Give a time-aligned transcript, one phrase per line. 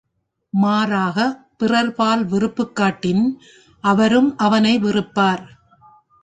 [0.53, 3.41] மாறாகப் பிறர்பால் வெறுப்புக் காட்டின்,
[3.83, 5.43] அவரும் அவனை வெறுப்பார்.